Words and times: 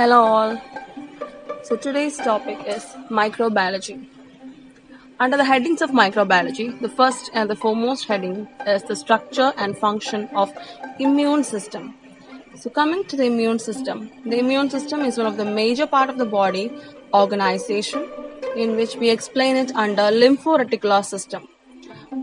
Hello, 0.00 0.18
all. 0.24 0.52
So, 1.62 1.76
today's 1.76 2.16
topic 2.16 2.60
is 2.66 2.84
microbiology. 3.10 4.08
Under 5.18 5.36
the 5.36 5.44
headings 5.44 5.82
of 5.82 5.90
microbiology, 5.90 6.68
the 6.80 6.88
first 6.88 7.30
and 7.34 7.50
the 7.50 7.54
foremost 7.54 8.06
heading 8.06 8.48
is 8.66 8.82
the 8.84 8.96
structure 8.96 9.52
and 9.58 9.76
function 9.76 10.30
of 10.34 10.54
immune 10.98 11.44
system. 11.44 11.92
So, 12.54 12.70
coming 12.70 13.04
to 13.08 13.16
the 13.18 13.24
immune 13.24 13.58
system, 13.58 14.08
the 14.24 14.38
immune 14.38 14.70
system 14.70 15.02
is 15.02 15.18
one 15.18 15.26
of 15.26 15.36
the 15.36 15.44
major 15.44 15.86
part 15.86 16.08
of 16.08 16.16
the 16.16 16.24
body 16.24 16.72
organization 17.12 18.08
in 18.56 18.76
which 18.76 18.96
we 18.96 19.10
explain 19.10 19.56
it 19.56 19.70
under 19.74 20.08
lymphoreticular 20.22 21.04
system. 21.04 21.46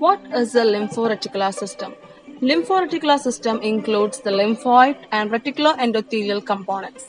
What 0.00 0.20
is 0.34 0.54
the 0.54 0.66
lymphoreticular 0.74 1.54
system? 1.54 1.94
Lymphoreticular 2.42 3.20
system 3.20 3.60
includes 3.60 4.18
the 4.18 4.30
lymphoid 4.30 4.96
and 5.12 5.30
reticular 5.30 5.78
endothelial 5.78 6.44
components. 6.44 7.06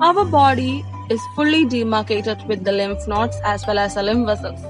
Our 0.00 0.24
body 0.24 0.84
is 1.10 1.20
fully 1.34 1.64
demarcated 1.64 2.46
with 2.48 2.64
the 2.64 2.72
lymph 2.72 3.06
nodes 3.06 3.36
as 3.44 3.66
well 3.66 3.78
as 3.78 3.94
the 3.94 4.02
lymph 4.02 4.26
vessels. 4.26 4.60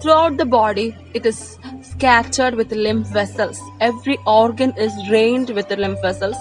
Throughout 0.00 0.36
the 0.36 0.46
body, 0.46 0.96
it 1.14 1.26
is 1.26 1.58
scattered 1.82 2.54
with 2.54 2.70
lymph 2.72 3.08
vessels. 3.08 3.60
Every 3.80 4.18
organ 4.26 4.72
is 4.76 4.92
drained 5.08 5.50
with 5.50 5.68
the 5.68 5.76
lymph 5.76 6.00
vessels, 6.00 6.36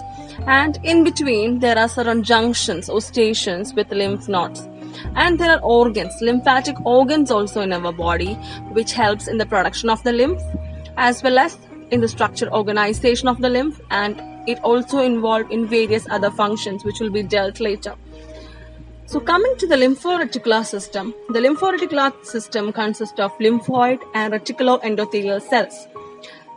and 0.45 0.79
in 0.83 1.03
between, 1.03 1.59
there 1.59 1.77
are 1.77 1.89
certain 1.89 2.23
junctions 2.23 2.89
or 2.89 3.01
stations 3.01 3.73
with 3.73 3.91
lymph 3.91 4.27
nodes. 4.27 4.67
And 5.15 5.39
there 5.39 5.51
are 5.51 5.61
organs, 5.61 6.13
lymphatic 6.21 6.75
organs 6.85 7.31
also 7.31 7.61
in 7.61 7.73
our 7.73 7.91
body, 7.91 8.33
which 8.73 8.93
helps 8.93 9.27
in 9.27 9.37
the 9.37 9.45
production 9.45 9.89
of 9.89 10.03
the 10.03 10.13
lymph 10.13 10.41
as 10.97 11.21
well 11.23 11.37
as 11.37 11.57
in 11.91 12.01
the 12.01 12.07
structure 12.07 12.51
organization 12.51 13.27
of 13.27 13.39
the 13.39 13.49
lymph 13.49 13.79
and 13.91 14.21
it 14.47 14.59
also 14.63 14.99
involved 14.99 15.51
in 15.51 15.67
various 15.67 16.07
other 16.09 16.31
functions 16.31 16.83
which 16.83 16.99
will 16.99 17.09
be 17.09 17.23
dealt 17.23 17.59
later. 17.59 17.95
So 19.07 19.21
coming 19.21 19.55
to 19.59 19.65
the 19.65 19.77
lymphoreticular 19.77 20.65
system, 20.65 21.15
the 21.29 21.39
lymphoreticular 21.39 22.25
system 22.25 22.73
consists 22.73 23.17
of 23.21 23.31
lymphoid 23.37 24.01
and 24.13 24.33
reticuloendothelial 24.33 25.41
cells. 25.41 25.87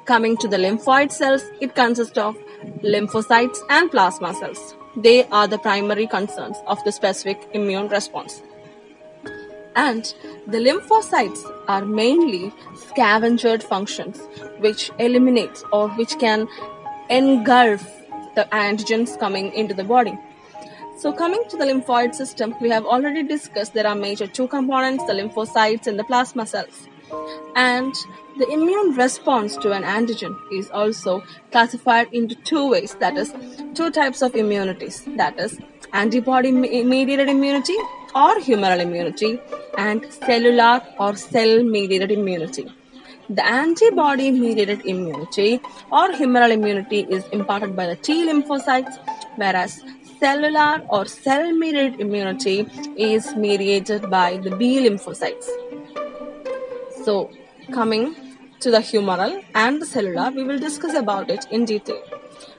Coming 0.04 0.36
to 0.38 0.48
the 0.48 0.56
lymphoid 0.56 1.12
cells, 1.12 1.44
it 1.60 1.76
consists 1.76 2.18
of 2.18 2.36
lymphocytes 2.82 3.58
and 3.70 3.88
plasma 3.88 4.34
cells. 4.34 4.74
They 4.96 5.26
are 5.26 5.46
the 5.46 5.58
primary 5.58 6.08
concerns 6.08 6.56
of 6.66 6.82
the 6.82 6.90
specific 6.90 7.48
immune 7.52 7.86
response. 7.86 8.42
And 9.76 10.12
the 10.48 10.58
lymphocytes 10.58 11.38
are 11.68 11.84
mainly 11.84 12.52
scavenger 12.74 13.60
functions 13.60 14.18
which 14.58 14.90
eliminates 14.98 15.62
or 15.72 15.88
which 15.90 16.18
can 16.18 16.48
engulf 17.08 17.84
the 18.34 18.48
antigens 18.50 19.16
coming 19.20 19.52
into 19.52 19.72
the 19.72 19.84
body. 19.84 20.18
So 21.00 21.14
coming 21.14 21.42
to 21.48 21.56
the 21.56 21.64
lymphoid 21.64 22.14
system, 22.14 22.54
we 22.60 22.68
have 22.68 22.84
already 22.84 23.22
discussed 23.22 23.72
there 23.72 23.86
are 23.86 23.94
major 23.94 24.26
two 24.26 24.46
components, 24.46 25.02
the 25.06 25.14
lymphocytes 25.14 25.86
and 25.86 25.98
the 25.98 26.04
plasma 26.04 26.44
cells. 26.44 26.88
And 27.56 27.94
the 28.36 28.46
immune 28.46 28.94
response 28.96 29.56
to 29.62 29.72
an 29.72 29.82
antigen 29.82 30.36
is 30.52 30.70
also 30.70 31.22
classified 31.52 32.08
into 32.12 32.34
two 32.34 32.68
ways, 32.68 32.96
that 32.96 33.16
is, 33.16 33.32
two 33.72 33.90
types 33.90 34.20
of 34.20 34.34
immunities, 34.34 35.06
that 35.16 35.40
is, 35.40 35.58
antibody 35.94 36.52
mediated 36.52 37.30
immunity 37.30 37.78
or 38.14 38.34
humoral 38.40 38.80
immunity 38.80 39.40
and 39.78 40.04
cellular 40.12 40.82
or 40.98 41.16
cell 41.16 41.62
mediated 41.62 42.10
immunity. 42.10 42.66
The 43.30 43.46
antibody 43.46 44.30
mediated 44.32 44.84
immunity 44.84 45.60
or 45.90 46.08
humoral 46.08 46.50
immunity 46.50 47.06
is 47.08 47.26
imparted 47.28 47.74
by 47.74 47.86
the 47.86 47.96
T 47.96 48.26
lymphocytes, 48.26 48.98
whereas 49.36 49.82
cellular 50.20 50.84
or 50.88 51.06
cell 51.06 51.50
mediated 51.52 52.00
immunity 52.00 52.66
is 52.96 53.34
mediated 53.34 54.10
by 54.10 54.36
the 54.36 54.54
B 54.56 54.70
lymphocytes. 54.86 55.48
So, 57.04 57.30
coming 57.72 58.14
to 58.60 58.70
the 58.70 58.78
humoral 58.78 59.42
and 59.54 59.80
the 59.80 59.86
cellular, 59.86 60.30
we 60.30 60.44
will 60.44 60.58
discuss 60.58 60.94
about 60.94 61.30
it 61.30 61.46
in 61.50 61.64
detail. 61.64 62.02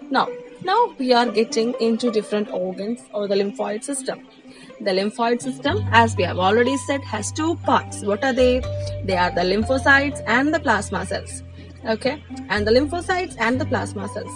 Now, 0.10 0.28
now 0.64 0.94
we 0.98 1.14
are 1.14 1.30
getting 1.30 1.74
into 1.80 2.12
different 2.12 2.50
organs 2.52 3.02
or 3.14 3.28
the 3.28 3.36
lymphoid 3.36 3.84
system. 3.84 4.28
The 4.80 4.92
lymphoid 4.92 5.42
system, 5.42 5.86
as 5.92 6.16
we 6.16 6.24
have 6.24 6.40
already 6.40 6.76
said, 6.78 7.02
has 7.04 7.32
two 7.32 7.56
parts. 7.68 8.04
What 8.04 8.24
are 8.24 8.34
they? 8.34 8.60
They 9.04 9.18
are 9.18 9.32
the 9.32 9.42
lymphocytes 9.42 10.22
and 10.26 10.54
the 10.54 10.60
plasma 10.60 11.06
cells. 11.06 11.44
Okay, 11.86 12.24
and 12.50 12.68
the 12.68 12.72
lymphocytes 12.72 13.36
and 13.40 13.60
the 13.60 13.66
plasma 13.66 14.08
cells. 14.10 14.32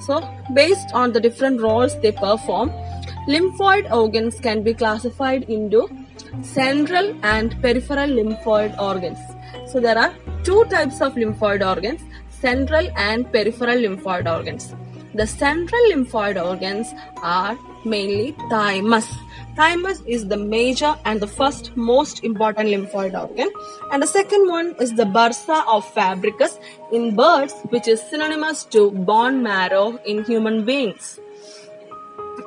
So, 0.00 0.20
based 0.54 0.92
on 0.94 1.12
the 1.12 1.20
different 1.20 1.60
roles 1.60 1.98
they 2.00 2.12
perform, 2.12 2.70
lymphoid 3.28 3.90
organs 3.92 4.40
can 4.40 4.62
be 4.62 4.74
classified 4.74 5.44
into 5.44 5.88
central 6.42 7.14
and 7.22 7.60
peripheral 7.62 8.08
lymphoid 8.08 8.78
organs. 8.80 9.18
So, 9.70 9.80
there 9.80 9.98
are 9.98 10.14
two 10.42 10.64
types 10.66 11.00
of 11.00 11.14
lymphoid 11.14 11.66
organs 11.66 12.00
central 12.40 12.88
and 12.96 13.30
peripheral 13.32 13.76
lymphoid 13.76 14.30
organs. 14.34 14.74
The 15.12 15.26
central 15.26 15.80
lymphoid 15.90 16.40
organs 16.40 16.94
are 17.20 17.58
mainly 17.84 18.36
thymus. 18.48 19.12
Thymus 19.56 20.02
is 20.06 20.28
the 20.28 20.36
major 20.36 20.94
and 21.04 21.20
the 21.20 21.26
first 21.26 21.76
most 21.76 22.22
important 22.22 22.68
lymphoid 22.68 23.20
organ. 23.20 23.50
And 23.90 24.00
the 24.00 24.06
second 24.06 24.48
one 24.48 24.76
is 24.78 24.94
the 24.94 25.04
bursa 25.04 25.64
of 25.66 25.84
Fabricius 25.94 26.60
in 26.92 27.16
birds, 27.16 27.54
which 27.70 27.88
is 27.88 28.00
synonymous 28.00 28.62
to 28.66 28.92
bone 28.92 29.42
marrow 29.42 29.98
in 30.06 30.24
human 30.24 30.64
beings. 30.64 31.18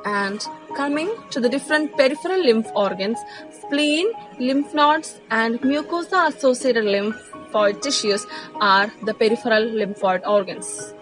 And 0.06 0.42
coming 0.74 1.14
to 1.30 1.40
the 1.40 1.50
different 1.50 1.94
peripheral 1.98 2.42
lymph 2.42 2.70
organs, 2.74 3.18
spleen, 3.60 4.10
lymph 4.38 4.72
nodes, 4.72 5.20
and 5.30 5.60
mucosa 5.60 6.28
associated 6.28 6.84
lymphoid 6.84 7.82
tissues 7.82 8.26
are 8.60 8.90
the 9.02 9.12
peripheral 9.12 9.64
lymphoid 9.64 10.26
organs. 10.26 10.94